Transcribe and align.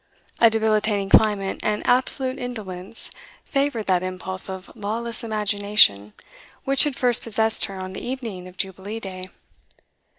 A 0.39 0.49
debilitating 0.49 1.09
climate 1.09 1.59
and 1.61 1.85
absolute 1.85 2.39
indolence 2.39 3.11
favoured 3.45 3.85
that 3.85 4.01
impulse 4.01 4.49
of 4.49 4.75
lawless 4.75 5.23
imagination 5.23 6.13
which 6.63 6.85
had 6.85 6.95
first 6.95 7.21
possessed 7.21 7.65
her 7.65 7.79
on 7.79 7.93
the 7.93 8.01
evening 8.01 8.47
of 8.47 8.57
Jubilee 8.57 8.99
Day. 8.99 9.25